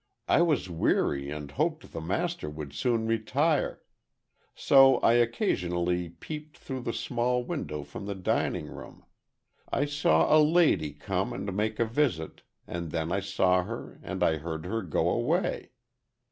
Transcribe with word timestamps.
I 0.27 0.41
was 0.41 0.67
weary 0.67 1.29
and 1.29 1.51
hoped 1.51 1.91
the 1.91 2.01
master 2.01 2.49
would 2.49 2.73
soon 2.73 3.05
retire. 3.05 3.83
So, 4.55 4.97
I 5.01 5.13
occasionally 5.13 6.09
peeped 6.09 6.57
through 6.57 6.79
the 6.79 6.91
small 6.91 7.43
window 7.43 7.83
from 7.83 8.07
the 8.07 8.15
dining 8.15 8.65
room. 8.65 9.05
I 9.71 9.85
saw 9.85 10.35
a 10.35 10.41
lady 10.41 10.91
come 10.93 11.33
and 11.33 11.55
make 11.55 11.79
a 11.79 11.85
visit, 11.85 12.41
and 12.65 12.89
then 12.89 13.11
I 13.11 13.19
saw 13.19 13.61
her 13.61 13.99
and 14.01 14.23
I 14.23 14.37
heard 14.37 14.65
her 14.65 14.81
go 14.81 15.07
away. 15.07 15.69